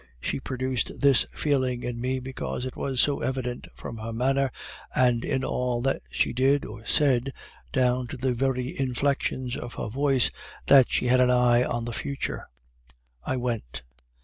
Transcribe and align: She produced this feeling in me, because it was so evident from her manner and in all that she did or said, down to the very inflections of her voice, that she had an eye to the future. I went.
She 0.19 0.39
produced 0.39 0.99
this 0.99 1.27
feeling 1.31 1.83
in 1.83 2.01
me, 2.01 2.17
because 2.17 2.65
it 2.65 2.75
was 2.75 2.99
so 2.99 3.19
evident 3.21 3.67
from 3.75 3.97
her 3.97 4.11
manner 4.11 4.49
and 4.95 5.23
in 5.23 5.43
all 5.43 5.79
that 5.83 6.01
she 6.09 6.33
did 6.33 6.65
or 6.65 6.83
said, 6.87 7.31
down 7.71 8.07
to 8.07 8.17
the 8.17 8.33
very 8.33 8.75
inflections 8.79 9.55
of 9.55 9.75
her 9.75 9.89
voice, 9.89 10.31
that 10.65 10.89
she 10.89 11.05
had 11.05 11.21
an 11.21 11.29
eye 11.29 11.61
to 11.61 11.81
the 11.85 11.93
future. 11.93 12.47
I 13.25 13.35
went. 13.37 13.83